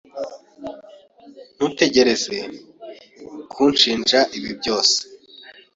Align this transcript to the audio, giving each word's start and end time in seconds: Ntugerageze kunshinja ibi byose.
Ntugerageze 1.55 2.37
kunshinja 3.51 4.19
ibi 4.37 4.51
byose. 4.59 4.97